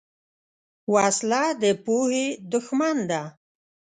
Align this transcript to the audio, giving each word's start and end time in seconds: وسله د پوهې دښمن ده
وسله 0.93 1.43
د 1.61 1.63
پوهې 1.85 2.25
دښمن 2.51 2.97
ده 3.09 3.21